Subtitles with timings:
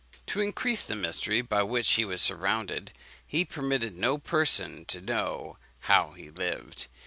[0.25, 2.91] To increase the mystery by which he was surrounded,
[3.23, 6.87] he permitted no person to know how he lived.